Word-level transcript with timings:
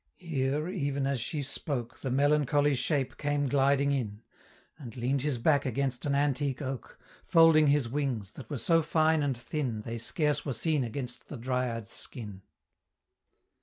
Here, 0.17 0.67
even 0.67 1.05
as 1.05 1.19
she 1.21 1.43
spoke, 1.43 1.99
The 1.99 2.09
melancholy 2.09 2.73
Shape 2.73 3.17
came 3.17 3.45
gliding 3.45 3.91
in, 3.91 4.23
And 4.79 4.95
lean'd 4.97 5.21
his 5.21 5.37
back 5.37 5.63
against 5.63 6.07
an 6.07 6.15
antique 6.15 6.59
oak, 6.59 6.97
Folding 7.23 7.67
his 7.67 7.87
wings, 7.87 8.31
that 8.31 8.49
were 8.49 8.57
so 8.57 8.81
fine 8.81 9.21
and 9.21 9.37
thin, 9.37 9.81
They 9.83 9.99
scarce 9.99 10.43
were 10.43 10.53
seen 10.53 10.83
against 10.83 11.27
the 11.29 11.37
Dryad's 11.37 11.91
skin. 11.91 12.41